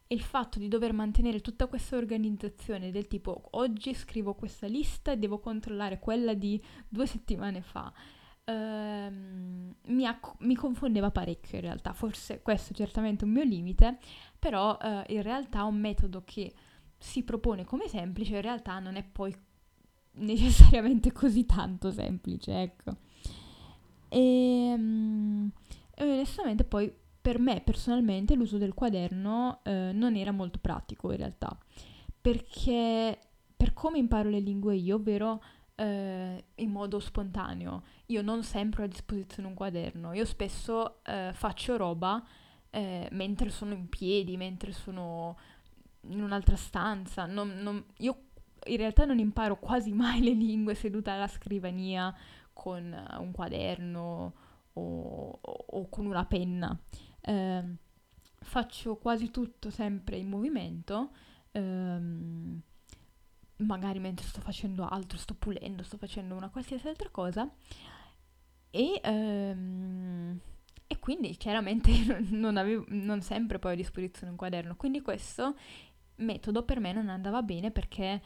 il 0.07 0.21
fatto 0.21 0.59
di 0.59 0.67
dover 0.67 0.91
mantenere 0.91 1.39
tutta 1.39 1.67
questa 1.67 1.95
organizzazione 1.95 2.91
del 2.91 3.07
tipo 3.07 3.47
oggi 3.51 3.93
scrivo 3.93 4.33
questa 4.33 4.67
lista 4.67 5.13
e 5.13 5.17
devo 5.17 5.39
controllare 5.39 5.99
quella 5.99 6.33
di 6.33 6.61
due 6.89 7.07
settimane 7.07 7.61
fa 7.61 7.93
ehm, 8.45 9.75
mi, 9.85 10.05
acc- 10.05 10.39
mi, 10.39 10.55
confondeva 10.55 11.11
parecchio 11.11 11.57
in 11.57 11.63
realtà, 11.63 11.93
forse 11.93 12.41
questo 12.41 12.73
è 12.73 12.75
certamente 12.75 13.23
un 13.25 13.31
mio 13.31 13.43
limite, 13.43 13.97
però 14.37 14.77
eh, 14.81 15.03
in 15.09 15.21
realtà 15.21 15.63
un 15.63 15.79
metodo 15.79 16.23
che 16.25 16.53
si 16.97 17.23
propone 17.23 17.65
come 17.65 17.87
semplice 17.87 18.35
in 18.35 18.41
realtà 18.41 18.79
non 18.79 18.95
è 18.95 19.03
poi 19.03 19.35
necessariamente 20.15 21.11
così 21.11 21.45
tanto 21.45 21.91
semplice, 21.91 22.61
ecco. 22.61 22.95
E, 24.09 24.73
um, 24.75 25.51
e 25.95 26.03
onestamente 26.03 26.63
poi 26.63 26.93
per 27.19 27.39
me 27.39 27.61
personalmente 27.61 28.35
l'uso 28.35 28.57
del 28.57 28.73
quaderno 28.73 29.61
eh, 29.63 29.91
non 29.93 30.15
era 30.15 30.31
molto 30.31 30.59
pratico 30.59 31.11
in 31.11 31.17
realtà, 31.17 31.57
perché 32.19 33.17
per 33.55 33.73
come 33.73 33.97
imparo 33.97 34.29
le 34.29 34.39
lingue 34.39 34.75
io, 34.75 34.97
ovvero 34.97 35.41
eh, 35.75 36.45
in 36.55 36.71
modo 36.71 36.99
spontaneo. 36.99 37.83
Io 38.07 38.21
non 38.21 38.43
sempre 38.43 38.83
ho 38.83 38.85
a 38.85 38.89
disposizione 38.89 39.47
un 39.47 39.53
quaderno, 39.53 40.13
io 40.13 40.25
spesso 40.25 41.03
eh, 41.03 41.31
faccio 41.33 41.77
roba 41.77 42.23
eh, 42.69 43.07
mentre 43.11 43.49
sono 43.49 43.73
in 43.73 43.87
piedi, 43.89 44.37
mentre 44.37 44.71
sono 44.71 45.37
in 46.07 46.21
un'altra 46.21 46.55
stanza. 46.55 47.25
Non, 47.25 47.49
non, 47.59 47.83
io 47.97 48.17
in 48.65 48.77
realtà 48.77 49.05
non 49.05 49.19
imparo 49.19 49.59
quasi 49.59 49.91
mai 49.91 50.21
le 50.21 50.33
lingue 50.33 50.75
seduta 50.75 51.13
alla 51.13 51.27
scrivania 51.27 52.13
con 52.51 52.95
un 53.19 53.31
quaderno 53.31 54.33
o, 54.73 55.39
o, 55.41 55.65
o 55.67 55.89
con 55.89 56.05
una 56.05 56.25
penna. 56.25 56.77
Ehm, 57.21 57.77
faccio 58.39 58.97
quasi 58.97 59.31
tutto 59.31 59.69
sempre 59.69 60.17
in 60.17 60.27
movimento. 60.27 61.11
Ehm, 61.51 62.61
magari 63.65 63.99
mentre 63.99 64.25
sto 64.25 64.41
facendo 64.41 64.85
altro, 64.87 65.17
sto 65.17 65.33
pulendo, 65.33 65.83
sto 65.83 65.97
facendo 65.97 66.35
una 66.35 66.49
qualsiasi 66.49 66.87
altra 66.87 67.09
cosa. 67.09 67.49
E, 68.69 69.01
um, 69.05 70.39
e 70.87 70.99
quindi 70.99 71.35
chiaramente 71.37 71.91
non, 72.31 72.57
avevo, 72.57 72.85
non 72.89 73.21
sempre 73.21 73.59
poi 73.59 73.73
a 73.73 73.75
disposizione 73.75 74.31
un 74.31 74.37
quaderno. 74.37 74.75
Quindi 74.75 75.01
questo 75.01 75.55
metodo 76.17 76.63
per 76.63 76.79
me 76.79 76.93
non 76.93 77.09
andava 77.09 77.41
bene 77.41 77.71
perché 77.71 78.21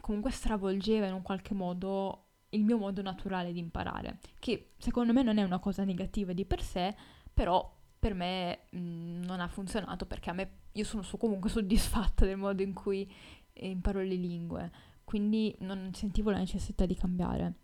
comunque 0.00 0.30
stravolgeva 0.30 1.06
in 1.06 1.14
un 1.14 1.22
qualche 1.22 1.54
modo 1.54 2.24
il 2.50 2.64
mio 2.64 2.78
modo 2.78 3.02
naturale 3.02 3.52
di 3.52 3.58
imparare, 3.58 4.20
che 4.38 4.72
secondo 4.78 5.12
me 5.12 5.22
non 5.22 5.36
è 5.36 5.42
una 5.42 5.58
cosa 5.58 5.84
negativa 5.84 6.32
di 6.32 6.46
per 6.46 6.62
sé, 6.62 6.94
però 7.32 7.76
per 7.98 8.14
me 8.14 8.60
mh, 8.70 9.24
non 9.24 9.40
ha 9.40 9.48
funzionato 9.48 10.06
perché 10.06 10.30
a 10.30 10.32
me 10.32 10.50
io 10.72 10.84
sono 10.84 11.04
comunque 11.18 11.50
soddisfatta 11.50 12.24
del 12.24 12.36
modo 12.36 12.62
in 12.62 12.72
cui 12.72 13.10
imparo 13.66 14.00
le 14.00 14.14
lingue, 14.14 14.70
quindi 15.04 15.54
non 15.60 15.90
sentivo 15.94 16.30
la 16.30 16.38
necessità 16.38 16.86
di 16.86 16.94
cambiare. 16.94 17.54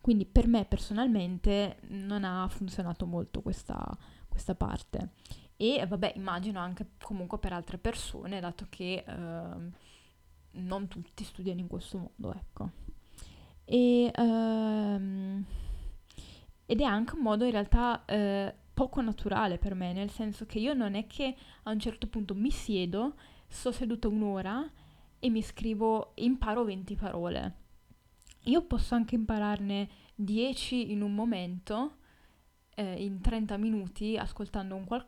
Quindi 0.00 0.26
per 0.26 0.46
me 0.48 0.66
personalmente 0.66 1.78
non 1.88 2.24
ha 2.24 2.46
funzionato 2.48 3.06
molto 3.06 3.40
questa, 3.40 3.96
questa 4.28 4.54
parte. 4.54 5.12
E 5.56 5.84
vabbè, 5.86 6.12
immagino 6.16 6.60
anche 6.60 6.90
comunque 7.00 7.38
per 7.38 7.52
altre 7.52 7.78
persone, 7.78 8.40
dato 8.40 8.66
che 8.68 9.04
eh, 9.06 9.70
non 10.50 10.88
tutti 10.88 11.24
studiano 11.24 11.60
in 11.60 11.68
questo 11.68 11.98
modo, 11.98 12.34
ecco. 12.34 12.70
E, 13.64 14.10
ehm, 14.14 15.44
ed 16.66 16.80
è 16.80 16.84
anche 16.84 17.14
un 17.14 17.22
modo 17.22 17.44
in 17.44 17.52
realtà 17.52 18.04
eh, 18.04 18.54
poco 18.74 19.00
naturale 19.00 19.58
per 19.58 19.74
me, 19.74 19.92
nel 19.92 20.10
senso 20.10 20.44
che 20.44 20.58
io 20.58 20.74
non 20.74 20.94
è 20.94 21.06
che 21.06 21.34
a 21.62 21.70
un 21.70 21.78
certo 21.78 22.08
punto 22.08 22.34
mi 22.34 22.50
siedo, 22.50 23.14
sto 23.46 23.72
seduta 23.72 24.08
un'ora 24.08 24.68
e 25.24 25.30
mi 25.30 25.40
scrivo, 25.40 26.12
imparo 26.16 26.64
20 26.64 26.96
parole. 26.96 27.54
Io 28.42 28.60
posso 28.66 28.94
anche 28.94 29.14
impararne 29.14 29.88
10 30.14 30.92
in 30.92 31.00
un 31.00 31.14
momento, 31.14 31.96
eh, 32.74 33.02
in 33.02 33.22
30 33.22 33.56
minuti, 33.56 34.18
ascoltando 34.18 34.74
un 34.74 34.84
qual- 34.84 35.06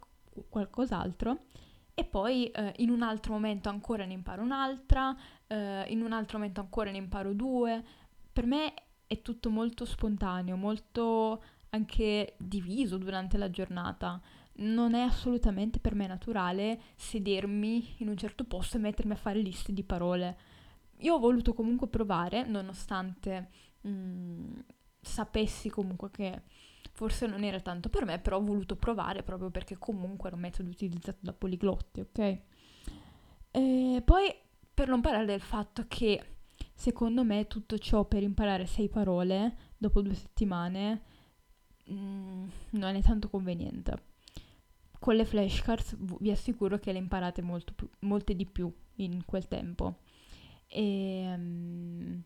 qualcos'altro, 0.49 1.45
e 1.93 2.05
poi 2.05 2.47
eh, 2.47 2.73
in 2.79 2.89
un 2.89 3.03
altro 3.03 3.35
momento 3.35 3.69
ancora 3.69 4.07
ne 4.07 4.15
imparo 4.15 4.41
un'altra, 4.41 5.15
eh, 5.49 5.85
in 5.89 6.01
un 6.01 6.13
altro 6.13 6.39
momento 6.39 6.63
ancora 6.63 6.91
ne 6.91 6.97
imparo 6.97 7.35
due. 7.35 7.85
Per 8.33 8.47
me 8.47 8.73
è 9.07 9.21
tutto 9.21 9.51
molto 9.51 9.85
spontaneo, 9.85 10.57
molto 10.57 11.43
anche 11.69 12.37
diviso 12.39 12.97
durante 12.97 13.37
la 13.37 13.51
giornata 13.51 14.19
non 14.59 14.95
è 14.95 15.01
assolutamente 15.01 15.81
per 15.81 15.95
me 15.95 16.07
naturale 16.07 16.81
sedermi 16.95 17.97
in 17.99 18.09
un 18.09 18.17
certo 18.17 18.45
posto 18.45 18.77
e 18.77 18.81
mettermi 18.81 19.13
a 19.13 19.17
fare 19.17 19.41
liste 19.41 19.73
di 19.73 19.83
parole. 19.83 20.37
Io 21.01 21.15
ho 21.15 21.19
voluto 21.19 21.53
comunque 21.53 21.89
provare, 21.89 22.47
nonostante 22.47 23.51
mh, 23.83 23.89
mm, 23.89 24.53
sapessi 25.01 25.69
comunque 25.69 26.11
che 26.11 26.43
forse 26.93 27.27
non 27.27 27.45
era 27.45 27.61
tanto 27.61 27.91
per 27.91 28.07
me, 28.07 28.19
però 28.19 28.39
ho 28.39 28.45
voluto 28.45 28.77
provare 28.77 29.23
proprio 29.23 29.51
perché 29.51 29.77
comunque 29.77 30.29
era 30.29 30.37
un 30.37 30.43
metodo 30.43 30.71
utilizzato 30.71 31.19
da 31.21 31.33
poliglotti, 31.35 32.01
ok? 32.01 32.39
E 33.51 34.03
poi 34.05 34.35
per 34.73 34.89
non 34.89 35.01
parlare 35.03 35.27
del 35.27 35.41
fatto 35.41 35.85
che 35.89 36.37
secondo 36.75 37.25
me 37.25 37.47
tutto 37.47 37.79
ciò 37.79 38.05
per 38.05 38.23
imparare 38.23 38.67
sei 38.67 38.89
parole 38.89 39.57
dopo 39.77 40.01
due 40.01 40.15
settimane 40.15 41.03
mh, 41.85 41.95
mm, 41.95 42.49
non 42.71 42.95
è 42.95 43.03
tanto 43.03 43.29
conveniente 43.29 44.06
con 44.99 45.15
le 45.15 45.25
flashcards 45.25 45.97
vi 46.21 46.31
assicuro 46.31 46.79
che 46.79 46.93
le 46.93 46.99
imparate 46.99 47.43
molto 47.43 47.75
molte 48.01 48.35
di 48.35 48.47
più 48.47 48.73
in 48.97 49.25
quel 49.25 49.49
tempo. 49.49 49.99
E, 50.67 51.33
um, 51.35 52.23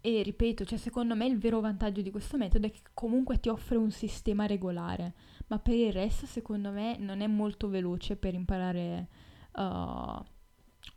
e 0.00 0.22
ripeto, 0.22 0.64
cioè 0.64 0.78
secondo 0.78 1.16
me 1.16 1.26
il 1.26 1.38
vero 1.38 1.60
vantaggio 1.60 2.00
di 2.00 2.10
questo 2.10 2.36
metodo 2.36 2.66
è 2.66 2.70
che 2.70 2.80
comunque 2.94 3.40
ti 3.40 3.48
offre 3.48 3.76
un 3.76 3.90
sistema 3.90 4.46
regolare, 4.46 5.14
ma 5.48 5.58
per 5.58 5.74
il 5.74 5.92
resto 5.92 6.26
secondo 6.26 6.70
me 6.70 6.96
non 6.98 7.20
è 7.20 7.26
molto 7.26 7.68
veloce 7.68 8.16
per 8.16 8.34
imparare. 8.34 9.08
Uh, 9.52 10.22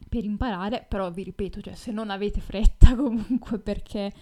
per 0.08 0.24
imparare, 0.24 0.86
però 0.88 1.10
vi 1.12 1.24
ripeto, 1.24 1.62
cioè 1.62 1.74
se 1.74 1.92
non 1.92 2.10
avete 2.10 2.42
fretta 2.42 2.94
comunque 2.96 3.58
perché 3.60 4.14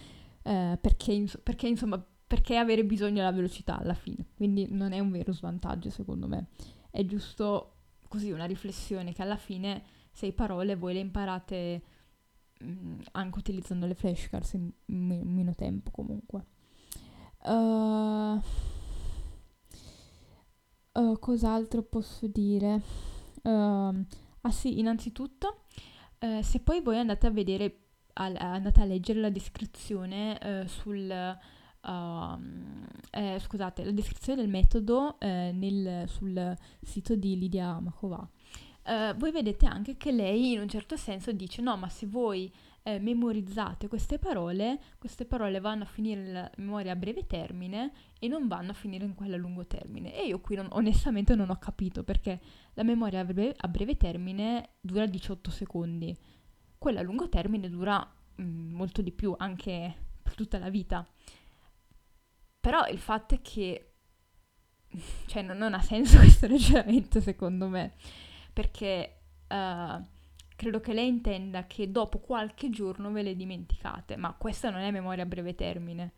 eh, 0.48 0.78
perché, 0.80 1.12
ins- 1.12 1.40
perché, 1.44 1.68
insomma, 1.68 2.02
perché 2.28 2.58
avere 2.58 2.84
bisogno 2.84 3.16
della 3.16 3.32
velocità 3.32 3.80
alla 3.80 3.94
fine? 3.94 4.26
Quindi 4.36 4.68
non 4.70 4.92
è 4.92 5.00
un 5.00 5.12
vero 5.12 5.32
svantaggio 5.32 5.90
secondo 5.90 6.28
me, 6.28 6.48
è 6.92 7.06
giusto 7.06 7.72
così 8.08 8.32
una 8.32 8.46
riflessione 8.46 9.14
che 9.14 9.22
alla 9.22 9.38
fine 9.38 9.84
sei 10.12 10.34
parole 10.34 10.76
voi 10.76 10.94
le 10.94 11.00
imparate 11.00 11.82
mh, 12.60 12.70
mm, 12.70 13.00
anche 13.12 13.40
utilizzando 13.40 13.86
le 13.86 13.96
flashcards 13.96 14.54
in, 14.54 14.70
in 14.86 15.34
meno 15.34 15.56
tempo 15.56 15.92
comunque. 15.92 16.46
Uh, 17.44 18.42
uh, 21.00 21.20
cos'altro 21.20 21.84
posso 21.84 22.28
dire? 22.28 22.82
Uh, 23.44 24.06
ah 24.42 24.52
sì, 24.52 24.80
innanzitutto, 24.80 25.66
eh, 26.20 26.42
se 26.42 26.60
poi 26.60 26.82
voi 26.82 26.98
andate 26.98 27.28
a 27.28 27.32
vedere, 27.32 27.80
al, 28.14 28.36
andate 28.38 28.82
a 28.82 28.86
leggere 28.86 29.20
la 29.20 29.30
descrizione 29.30 30.40
eh, 30.40 30.68
sul... 30.68 31.38
Uh, 31.88 32.38
eh, 33.12 33.40
scusate, 33.40 33.86
la 33.86 33.92
descrizione 33.92 34.42
del 34.42 34.50
metodo 34.50 35.18
eh, 35.20 35.52
nel, 35.54 36.08
sul 36.10 36.56
sito 36.82 37.16
di 37.16 37.38
Lidia 37.38 37.80
Makova. 37.80 38.30
Uh, 38.84 39.16
voi 39.16 39.32
vedete 39.32 39.66
anche 39.66 39.98
che 39.98 40.12
lei 40.12 40.54
in 40.54 40.60
un 40.60 40.68
certo 40.68 40.98
senso 40.98 41.32
dice 41.32 41.62
no, 41.62 41.76
ma 41.78 41.90
se 41.90 42.06
voi 42.06 42.52
eh, 42.84 43.00
memorizzate 43.00 43.90
queste 43.90 44.18
parole, 44.18 44.80
queste 44.98 45.26
parole 45.26 45.60
vanno 45.60 45.84
a 45.84 45.86
finire 45.86 46.22
nella 46.22 46.52
memoria 46.56 46.94
a 46.94 46.96
breve 46.96 47.28
termine 47.28 47.92
e 48.18 48.30
non 48.30 48.48
vanno 48.48 48.72
a 48.72 48.74
finire 48.74 49.04
in 49.04 49.14
quella 49.14 49.36
a 49.36 49.40
lungo 49.40 49.66
termine. 49.66 50.16
E 50.16 50.28
io 50.28 50.40
qui 50.40 50.56
non, 50.56 50.68
onestamente 50.72 51.36
non 51.36 51.50
ho 51.50 51.58
capito 51.58 52.06
perché 52.06 52.40
la 52.76 52.84
memoria 52.84 53.20
a 53.20 53.26
breve, 53.26 53.54
a 53.58 53.68
breve 53.68 53.98
termine 53.98 54.70
dura 54.80 55.06
18 55.06 55.52
secondi, 55.52 56.18
quella 56.78 57.02
a 57.02 57.04
lungo 57.04 57.28
termine 57.28 57.70
dura 57.70 58.00
mh, 58.36 58.42
mm, 58.42 58.74
molto 58.74 59.02
di 59.02 59.12
più, 59.12 59.36
anche 59.38 59.94
per 60.24 60.34
tutta 60.36 60.58
la 60.58 60.70
vita. 60.70 61.06
Però 62.68 62.86
il 62.88 63.00
fatto 63.00 63.34
è 63.34 63.42
che 63.42 63.94
cioè 65.28 65.42
non, 65.42 65.58
non 65.58 65.74
ha 65.74 65.82
senso 65.82 66.18
questo 66.20 66.48
ragionamento 66.48 67.22
secondo 67.22 67.70
me, 67.70 67.94
perché 68.52 69.20
uh, 69.48 70.04
credo 70.54 70.82
che 70.82 70.92
lei 70.92 71.08
intenda 71.08 71.66
che 71.66 71.90
dopo 71.90 72.20
qualche 72.20 72.70
giorno 72.70 73.10
ve 73.14 73.22
le 73.22 73.38
dimenticate, 73.38 74.18
ma 74.18 74.36
questa 74.38 74.70
non 74.70 74.82
è 74.82 74.92
memoria 74.92 75.24
a 75.24 75.28
breve 75.28 75.56
termine. 75.56 76.12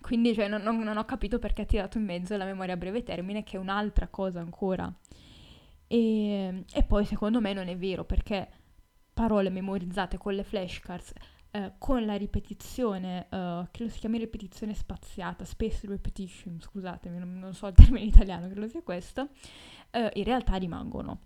Quindi 0.00 0.32
cioè, 0.32 0.46
non, 0.46 0.62
non, 0.62 0.96
ho 0.96 1.04
capito 1.04 1.40
perché 1.40 1.62
ha 1.62 1.66
tirato 1.66 1.98
in 1.98 2.04
mezzo 2.04 2.36
la 2.36 2.44
memoria 2.44 2.74
a 2.74 2.76
breve 2.76 3.02
termine, 3.02 3.42
che 3.42 3.56
è 3.56 3.60
un'altra 3.60 4.06
cosa 4.06 4.38
ancora. 4.38 4.88
E, 5.88 6.64
e 6.72 6.82
poi 6.84 7.04
secondo 7.04 7.40
me 7.40 7.52
non 7.52 7.66
è 7.66 7.76
vero, 7.76 8.04
perché 8.04 8.48
parole 9.12 9.50
memorizzate 9.50 10.18
con 10.18 10.34
le 10.34 10.44
flashcards, 10.44 11.12
eh, 11.58 11.72
con 11.76 12.04
la 12.06 12.14
ripetizione, 12.14 13.26
eh, 13.28 13.66
credo 13.72 13.90
si 13.90 13.98
chiami 13.98 14.18
ripetizione 14.18 14.74
spaziata, 14.74 15.44
space 15.44 15.88
repetition, 15.88 16.60
scusatemi, 16.60 17.18
non, 17.18 17.36
non 17.36 17.52
so 17.52 17.66
il 17.66 17.74
termine 17.74 18.04
italiano, 18.06 18.48
credo 18.48 18.68
sia 18.68 18.82
questo, 18.82 19.30
eh, 19.90 20.08
in 20.14 20.22
realtà 20.22 20.54
rimangono 20.54 21.18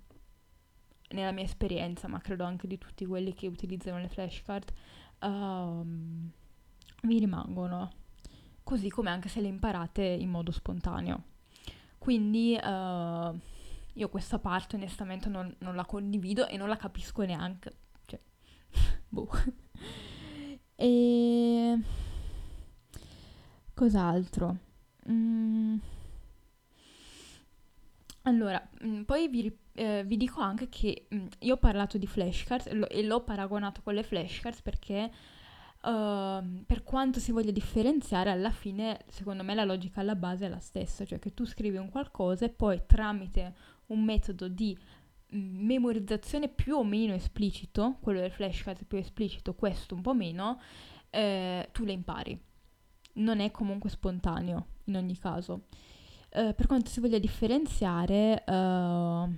nella 1.11 1.33
mia 1.33 1.45
esperienza, 1.45 2.09
ma 2.09 2.19
credo 2.19 2.45
anche 2.45 2.67
di 2.67 2.79
tutti 2.79 3.05
quelli 3.05 3.35
che 3.35 3.47
utilizzano 3.47 3.99
le 3.99 4.09
flashcard, 4.09 4.73
um, 5.21 6.31
vi 7.03 7.19
rimangono, 7.19 7.91
così 8.63 8.89
come 8.89 9.11
anche 9.11 9.29
se 9.29 9.43
le 9.43 9.49
imparate 9.49 10.03
in 10.03 10.31
modo 10.31 10.51
spontaneo. 10.51 11.25
Quindi 11.99 12.55
uh, 12.55 13.39
io 13.93 14.09
questa 14.09 14.39
parte 14.39 14.77
onestamente 14.77 15.29
non, 15.29 15.55
non, 15.59 15.75
la 15.75 15.85
condivido 15.85 16.47
e 16.47 16.57
non 16.57 16.69
la 16.69 16.77
capisco 16.77 17.23
neanche. 17.23 17.77
Cioè, 18.07 18.21
boh. 19.09 19.29
E 20.77 21.79
cos'altro? 23.75 24.57
Mm. 25.11 25.79
Allora, 28.23 28.69
mm, 28.85 29.03
poi 29.03 29.29
vi, 29.29 29.57
eh, 29.73 30.05
vi, 30.05 30.17
dico 30.17 30.41
anche 30.41 30.69
che 30.69 31.07
mm, 31.13 31.27
io 31.41 31.55
ho 31.55 31.59
parlato 31.59 31.99
di 31.99 32.07
flashcards 32.07 32.67
e, 32.67 32.87
e 32.89 33.03
l'ho 33.03 33.23
paragonato 33.25 33.81
con 33.83 33.95
le 33.95 34.05
flashcards 34.05 34.63
perché 34.63 35.11
uh, 35.83 36.65
per 36.65 36.83
quanto 36.85 37.19
si 37.19 37.33
voglia 37.33 37.51
differenziare, 37.51 38.31
alla 38.31 38.51
fine 38.51 39.01
secondo 39.09 39.43
me 39.43 39.55
la 39.55 39.65
logica 39.65 40.01
alla 40.01 40.15
base 40.15 40.47
è 40.47 40.49
la 40.49 40.61
stessa, 40.61 41.05
cioè 41.05 41.19
che 41.19 41.35
tu 41.35 41.45
scrivi 41.45 41.77
un 41.77 41.91
qualcosa 41.91 42.45
e 42.45 42.51
poi 42.51 42.83
tramite 42.87 43.55
un 43.87 44.05
metodo 44.05 44.49
di 44.49 44.77
memorizzazione 45.33 46.49
più 46.49 46.77
o 46.77 46.85
meno 46.85 47.15
esplicito, 47.15 47.97
quello 48.01 48.21
del 48.21 48.31
flashcard 48.31 48.85
più 48.85 48.99
esplicito, 48.99 49.55
questo 49.55 49.95
un 49.95 50.03
po' 50.03 50.15
meno, 50.15 50.61
eh, 51.11 51.69
tu 51.73 51.85
le 51.85 51.93
impari. 51.93 52.41
Non 53.15 53.41
è 53.41 53.51
comunque 53.51 53.91
spontaneo 53.91 54.67
in 54.85 54.97
ogni 54.97 55.19
caso. 55.19 55.67
Uh, 56.35 56.55
per 56.55 56.67
quanto 56.67 56.89
si 56.89 57.01
voglia 57.01 57.19
differenziare, 57.19 58.43
uh, 58.47 59.29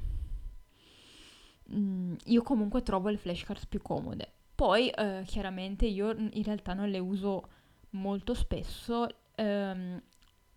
io 2.24 2.42
comunque 2.42 2.82
trovo 2.82 3.08
le 3.08 3.16
flashcards 3.16 3.66
più 3.66 3.82
comode. 3.82 4.30
Poi, 4.54 4.92
uh, 4.96 5.24
chiaramente, 5.24 5.86
io 5.86 6.12
in 6.12 6.42
realtà 6.44 6.72
non 6.72 6.88
le 6.88 7.00
uso 7.00 7.48
molto 7.90 8.34
spesso 8.34 9.08
um, 9.36 10.00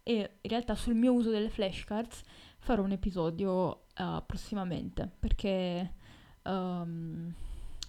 e 0.03 0.29
in 0.41 0.49
realtà 0.49 0.75
sul 0.75 0.95
mio 0.95 1.13
uso 1.13 1.29
delle 1.29 1.49
flashcards 1.49 2.23
farò 2.59 2.83
un 2.83 2.91
episodio 2.91 3.86
prossimamente 4.25 5.09
perché... 5.19 5.93
Um, 6.43 7.33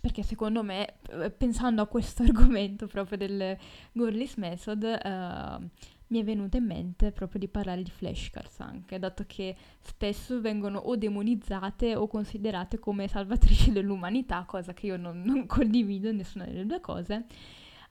perché 0.01 0.23
secondo 0.23 0.62
me, 0.62 0.94
pensando 1.37 1.83
a 1.83 1.87
questo 1.87 2.23
argomento 2.25 2.87
proprio 2.87 3.18
del 3.18 3.57
Gorley's 3.92 4.37
Method, 4.37 4.83
uh, 4.83 5.68
mi 6.09 6.21
è 6.21 6.25
venuta 6.25 6.57
in 6.57 6.64
mente 6.64 7.12
proprio 7.12 7.40
di 7.40 7.49
parlare 7.49 7.83
di 7.83 7.90
flashcards 7.90 8.61
anche, 8.61 8.99
dato 8.99 9.25
che 9.27 9.57
spesso 9.81 10.40
vengono 10.40 10.79
o 10.79 10.97
demonizzate 10.97 11.94
o 11.94 12.07
considerate 12.07 12.79
come 12.79 13.09
salvatrici 13.09 13.73
dell'umanità, 13.73 14.44
cosa 14.47 14.73
che 14.73 14.87
io 14.87 14.97
non, 14.97 15.23
non 15.23 15.47
condivido 15.47 16.11
nessuna 16.12 16.44
delle 16.44 16.66
due 16.66 16.81
cose. 16.81 17.27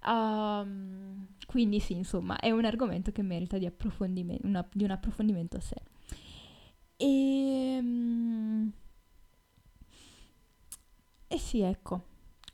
Um, 0.05 1.27
quindi 1.45 1.79
sì, 1.79 1.93
insomma, 1.93 2.39
è 2.39 2.51
un 2.51 2.65
argomento 2.65 3.11
che 3.11 3.21
merita 3.21 3.57
di, 3.57 3.65
approfondimento, 3.65 4.47
una, 4.47 4.65
di 4.71 4.83
un 4.83 4.91
approfondimento 4.91 5.57
a 5.57 5.61
sé. 5.61 5.75
E, 6.97 7.77
um, 7.79 8.71
e 11.27 11.37
sì, 11.37 11.61
ecco. 11.61 12.03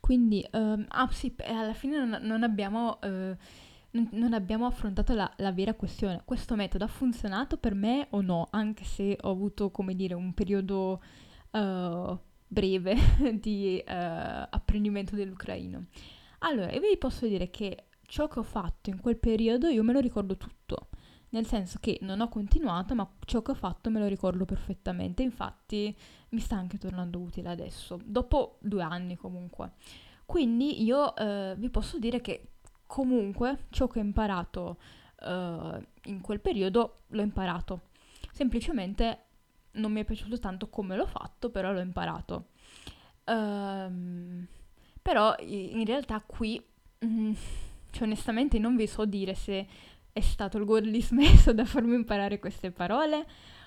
Quindi, 0.00 0.46
um, 0.52 0.84
ah 0.88 1.08
sì, 1.10 1.34
alla 1.44 1.74
fine 1.74 2.04
non, 2.04 2.18
non 2.22 2.42
abbiamo... 2.42 2.98
Uh, 3.02 3.36
non 4.10 4.32
abbiamo 4.32 4.66
affrontato 4.66 5.14
la, 5.14 5.32
la, 5.36 5.52
vera 5.52 5.74
questione. 5.74 6.22
Questo 6.24 6.56
metodo 6.56 6.82
ha 6.82 6.88
funzionato 6.88 7.58
per 7.58 7.74
me 7.74 8.08
o 8.10 8.22
no? 8.22 8.48
Anche 8.50 8.82
se 8.82 9.16
ho 9.20 9.30
avuto, 9.30 9.70
come 9.70 9.94
dire, 9.94 10.14
un 10.14 10.34
periodo 10.34 11.00
uh, 11.52 12.18
breve 12.46 12.96
di 13.40 13.80
uh, 13.86 13.90
apprendimento 13.90 15.14
dell'ucraino. 15.14 15.84
Allora, 16.40 16.72
io 16.72 16.80
vi 16.80 16.96
posso 16.98 17.26
dire 17.26 17.50
che 17.50 17.84
ciò 18.06 18.28
che 18.28 18.38
ho 18.38 18.44
fatto 18.44 18.90
in 18.90 19.00
quel 19.00 19.16
periodo 19.16 19.68
io 19.68 19.82
me 19.82 19.92
lo 19.92 20.00
ricordo 20.00 20.36
tutto. 20.36 20.88
Nel 21.34 21.46
senso 21.46 21.78
che 21.80 21.98
non 22.02 22.20
ho 22.20 22.28
continuato, 22.28 22.94
ma 22.94 23.08
ciò 23.24 23.42
che 23.42 23.50
ho 23.50 23.56
fatto 23.56 23.90
me 23.90 23.98
lo 23.98 24.06
ricordo 24.06 24.44
perfettamente. 24.44 25.24
Infatti 25.24 25.94
mi 26.28 26.38
sta 26.38 26.54
anche 26.54 26.78
tornando 26.78 27.18
utile 27.18 27.48
adesso, 27.48 27.98
dopo 28.04 28.58
due 28.60 28.84
anni 28.84 29.16
comunque. 29.16 29.72
Quindi 30.24 30.84
io 30.84 31.12
uh, 31.12 31.56
vi 31.56 31.70
posso 31.70 31.98
dire 31.98 32.20
che 32.20 32.50
comunque 32.86 33.66
ciò 33.70 33.88
che 33.88 33.98
ho 33.98 34.02
imparato 34.02 34.78
uh, 35.22 35.82
in 36.04 36.20
quel 36.20 36.38
periodo 36.38 37.00
l'ho 37.08 37.22
imparato. 37.22 37.88
Semplicemente 38.30 39.24
non 39.72 39.90
mi 39.90 40.02
è 40.02 40.04
piaciuto 40.04 40.38
tanto 40.38 40.68
come 40.68 40.94
l'ho 40.94 41.06
fatto, 41.06 41.50
però 41.50 41.72
l'ho 41.72 41.80
imparato. 41.80 42.50
Um, 43.24 44.46
però 45.02 45.34
in 45.40 45.84
realtà 45.84 46.22
qui, 46.24 46.64
mm, 47.04 47.32
cioè 47.90 48.04
onestamente 48.04 48.60
non 48.60 48.76
vi 48.76 48.86
so 48.86 49.04
dire 49.04 49.34
se 49.34 49.66
è 50.14 50.20
stato 50.20 50.58
il 50.58 50.64
Godly 50.64 51.02
smesso 51.02 51.52
da 51.52 51.64
farmi 51.64 51.96
imparare 51.96 52.38
queste 52.38 52.70
parole 52.70 53.26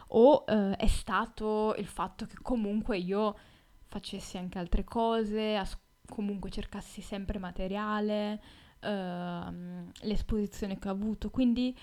o 0.10 0.46
uh, 0.48 0.72
è 0.72 0.88
stato 0.88 1.76
il 1.78 1.86
fatto 1.86 2.26
che 2.26 2.38
comunque 2.42 2.98
io 2.98 3.38
facessi 3.86 4.38
anche 4.38 4.58
altre 4.58 4.86
cose, 4.86 5.58
as- 5.58 5.78
comunque 6.08 6.50
cercassi 6.50 7.02
sempre 7.02 7.38
materiale, 7.38 8.42
uh, 8.82 9.92
l'esposizione 10.02 10.80
che 10.80 10.88
ho 10.88 10.92
avuto. 10.92 11.30
Quindi 11.30 11.78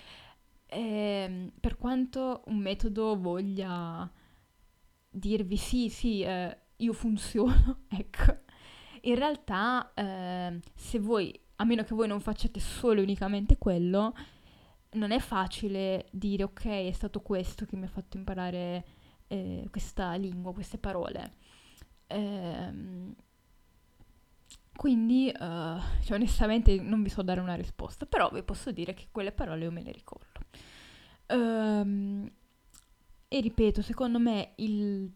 eh, 0.65 1.51
per 1.59 1.77
quanto 1.77 2.41
un 2.47 2.57
metodo 2.57 3.15
voglia 3.19 4.11
dirvi 5.07 5.57
sì, 5.57 5.89
sì, 5.89 6.21
eh, 6.23 6.57
io 6.77 6.93
funziono, 6.93 7.81
ecco, 7.87 8.39
in 9.01 9.15
realtà 9.15 9.93
eh, 9.93 10.59
se 10.73 10.97
voi, 10.97 11.39
a 11.57 11.65
meno 11.65 11.83
che 11.83 11.93
voi 11.93 12.07
non 12.07 12.19
facciate 12.19 12.59
solo 12.59 12.99
e 12.99 13.03
unicamente 13.03 13.57
quello, 13.59 14.15
non 14.95 15.11
è 15.11 15.19
facile 15.19 16.07
dire 16.11 16.43
ok, 16.43 16.65
è 16.65 16.91
stato 16.91 17.21
questo 17.21 17.65
che 17.65 17.75
mi 17.75 17.85
ha 17.85 17.89
fatto 17.89 18.17
imparare 18.17 18.85
eh, 19.27 19.67
questa 19.69 20.13
lingua, 20.15 20.53
queste 20.53 20.77
parole. 20.77 21.33
Eh, 22.07 23.13
quindi, 24.75 25.31
uh, 25.33 25.79
cioè, 26.03 26.17
onestamente 26.17 26.79
non 26.81 27.01
vi 27.01 27.09
so 27.09 27.21
dare 27.21 27.39
una 27.39 27.55
risposta, 27.55 28.05
però 28.05 28.29
vi 28.29 28.43
posso 28.43 28.71
dire 28.71 28.93
che 28.93 29.07
quelle 29.09 29.31
parole 29.31 29.63
io 29.63 29.71
me 29.71 29.81
le 29.81 29.91
ricordo. 29.91 30.41
Um, 31.27 32.29
e 33.27 33.39
ripeto, 33.39 33.81
secondo 33.81 34.19
me 34.19 34.53
il, 34.57 35.11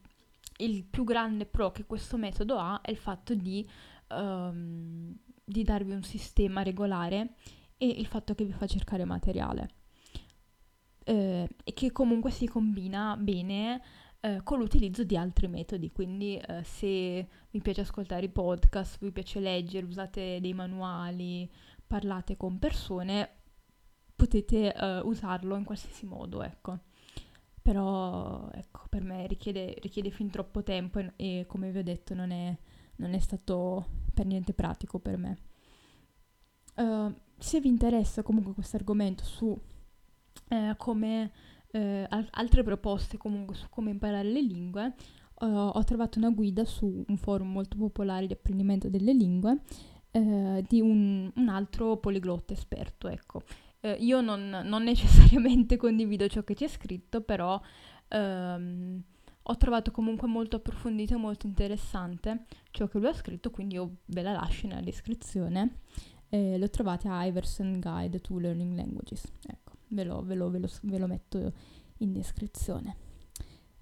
il, 0.57 0.83
più 0.85 1.03
grande 1.03 1.45
pro 1.45 1.71
che 1.71 1.85
questo 1.85 2.17
metodo 2.17 2.57
ha 2.57 2.81
è 2.81 2.89
il 2.89 2.97
fatto 2.97 3.35
di, 3.35 3.67
um, 4.09 5.15
di 5.43 5.63
darvi 5.63 5.91
un 5.91 6.03
sistema 6.03 6.63
regolare 6.63 7.35
e 7.79 7.87
il 7.87 8.05
fatto 8.05 8.35
che 8.35 8.45
vi 8.45 8.51
fa 8.51 8.67
cercare 8.67 9.05
materiale. 9.05 9.69
Uh, 11.05 11.47
e 11.63 11.73
che 11.73 11.91
comunque 11.91 12.29
si 12.29 12.45
combina 12.45 13.17
bene 13.17 13.81
eh, 14.21 14.41
con 14.43 14.59
l'utilizzo 14.59 15.03
di 15.03 15.15
altri 15.15 15.47
metodi, 15.47 15.91
quindi 15.91 16.35
eh, 16.35 16.61
se 16.63 17.27
vi 17.49 17.61
piace 17.61 17.81
ascoltare 17.81 18.25
i 18.25 18.29
podcast, 18.29 18.97
vi 18.99 19.11
piace 19.11 19.39
leggere, 19.39 19.85
usate 19.85 20.39
dei 20.41 20.53
manuali, 20.53 21.49
parlate 21.87 22.35
con 22.35 22.59
persone, 22.59 23.29
potete 24.15 24.73
eh, 24.73 24.99
usarlo 24.99 25.55
in 25.55 25.63
qualsiasi 25.63 26.05
modo, 26.05 26.43
ecco. 26.43 26.79
Però, 27.61 28.49
ecco, 28.51 28.81
per 28.89 29.03
me 29.03 29.25
richiede, 29.27 29.75
richiede 29.79 30.09
fin 30.09 30.29
troppo 30.29 30.63
tempo 30.63 30.99
e, 30.99 31.13
e, 31.15 31.45
come 31.47 31.71
vi 31.71 31.77
ho 31.77 31.83
detto 31.83 32.13
non 32.13 32.31
è, 32.31 32.57
non 32.97 33.13
è 33.13 33.19
stato 33.19 33.85
per 34.13 34.25
niente 34.25 34.53
pratico 34.53 34.99
per 34.99 35.17
me. 35.17 35.37
Uh, 36.75 37.13
se 37.39 37.59
vi 37.59 37.69
interessa 37.69 38.21
comunque 38.21 38.53
questo 38.53 38.75
argomento 38.75 39.23
su 39.23 39.57
eh, 40.49 40.73
come 40.77 41.31
eh, 41.71 42.07
altre 42.09 42.63
proposte 42.63 43.17
comunque 43.17 43.55
su 43.55 43.67
come 43.69 43.91
imparare 43.91 44.29
le 44.29 44.41
lingue, 44.41 44.93
uh, 45.41 45.45
ho 45.45 45.83
trovato 45.83 46.17
una 46.17 46.29
guida 46.29 46.65
su 46.65 47.03
un 47.07 47.17
forum 47.17 47.51
molto 47.51 47.77
popolare 47.77 48.27
di 48.27 48.33
apprendimento 48.33 48.89
delle 48.89 49.13
lingue 49.13 49.59
uh, 50.11 50.61
di 50.67 50.81
un, 50.81 51.31
un, 51.33 51.49
altro 51.49 51.97
poliglotta 51.97 52.53
esperto, 52.53 53.07
ecco. 53.07 53.43
Uh, 53.81 53.95
io 53.99 54.21
non, 54.21 54.61
non, 54.63 54.83
necessariamente 54.83 55.77
condivido 55.77 56.27
ciò 56.27 56.43
che 56.43 56.55
c'è 56.55 56.67
scritto, 56.67 57.21
però 57.21 57.59
um, 58.09 59.01
ho 59.41 59.57
trovato 59.57 59.91
comunque 59.91 60.27
molto 60.27 60.57
approfondito 60.57 61.15
e 61.15 61.17
molto 61.17 61.47
interessante 61.47 62.45
ciò 62.71 62.87
che 62.87 62.99
lui 62.99 63.07
ha 63.07 63.13
scritto, 63.13 63.49
quindi 63.51 63.75
io 63.75 63.97
ve 64.05 64.21
la 64.21 64.33
lascio 64.33 64.67
nella 64.67 64.81
descrizione. 64.81 65.81
Eh, 66.29 66.57
lo 66.57 66.69
trovate 66.69 67.07
a 67.07 67.25
Iverson 67.25 67.79
Guide 67.79 68.19
to 68.21 68.37
Learning 68.37 68.75
Languages. 68.75 69.23
Ecco 69.47 69.69
ve 69.89 70.03
lo, 70.03 70.21
ve 70.23 70.35
lo, 70.35 70.49
ve 70.49 70.59
lo, 70.59 70.69
ve 70.83 70.97
lo 70.97 71.07
metto 71.07 71.53
in 71.97 72.13
descrizione. 72.13 72.97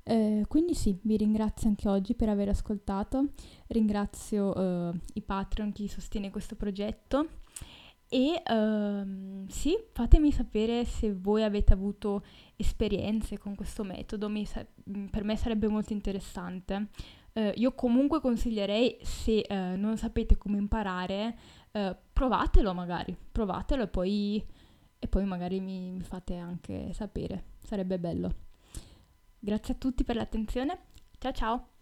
Eh, 0.04 0.46
quindi 0.48 0.74
sì, 0.74 0.98
vi 1.02 1.18
ringrazio 1.18 1.68
anche 1.68 1.90
oggi 1.90 2.16
per 2.16 2.30
aver 2.30 2.50
ascoltato, 2.50 3.32
ringrazio 3.68 4.56
eh, 4.56 5.00
i 5.14 5.22
Patreon 5.22 5.74
chi 5.74 5.88
sostiene 5.90 6.32
questo 6.32 6.56
progetto 6.56 7.28
e 8.08 8.42
ehm, 8.42 9.48
sì, 9.48 9.78
fatemi 9.92 10.32
sapere 10.32 10.86
se 10.86 11.14
voi 11.14 11.44
avete 11.44 11.74
avuto 11.74 12.24
esperienze 12.56 13.38
con 13.38 13.54
questo 13.56 13.84
metodo, 13.84 14.32
sa- 14.46 14.66
per 15.10 15.26
me 15.26 15.36
sarebbe 15.36 15.68
molto 15.68 15.92
interessante. 15.92 16.88
Eh, 17.34 17.54
io 17.58 17.74
comunque 17.74 18.22
consiglierei 18.22 18.98
se 19.02 19.40
eh, 19.40 19.76
non 19.76 19.98
sapete 19.98 20.38
come 20.38 20.58
imparare, 20.58 21.38
eh, 21.78 21.96
provatelo 22.14 22.74
magari, 22.74 23.16
provatelo 23.32 23.84
e 23.84 23.88
poi 23.88 24.46
e 25.00 25.08
poi 25.08 25.26
magari 25.26 25.60
mi, 25.60 25.92
mi 25.92 26.02
fate 26.02 26.36
anche 26.36 26.92
sapere, 26.94 27.44
sarebbe 27.64 28.00
bello. 28.00 28.46
Grazie 29.40 29.76
a 29.76 29.78
tutti 29.78 30.04
per 30.04 30.16
l'attenzione, 30.16 30.80
ciao 31.20 31.32
ciao! 31.32 31.77